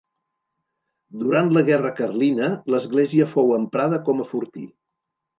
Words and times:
Durant 1.23 1.49
la 1.57 1.61
Guerra 1.67 1.91
Carlina, 1.99 2.47
l'església 2.75 3.27
fou 3.35 3.53
emprada 3.59 4.01
com 4.09 4.23
a 4.23 4.27
fortí. 4.31 4.65